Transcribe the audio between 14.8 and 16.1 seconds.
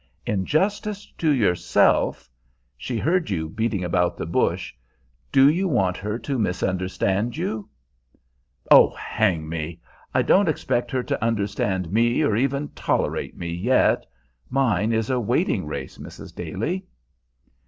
is a waiting race,